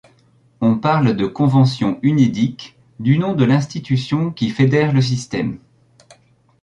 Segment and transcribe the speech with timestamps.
[0.61, 5.59] On parle de convention Unédic, du nom de l'institution qui fédère le système.